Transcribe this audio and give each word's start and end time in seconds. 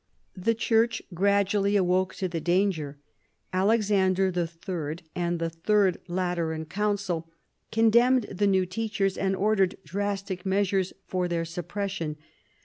The 0.35 0.55
church 0.55 1.03
gradually 1.13 1.75
awoke 1.75 2.15
to 2.15 2.27
the 2.27 2.41
danger. 2.41 2.97
Alexander 3.53 4.33
III. 4.35 4.97
and 5.15 5.37
the 5.37 5.51
Third 5.51 5.99
Lateran 6.07 6.65
Council 6.65 7.29
condemned 7.71 8.23
the 8.23 8.47
new 8.47 8.65
teachers 8.65 9.15
and 9.15 9.35
ordered 9.35 9.77
drastic 9.85 10.43
measures 10.43 10.91
for 11.05 11.27
their 11.27 11.45
suppression. 11.45 12.15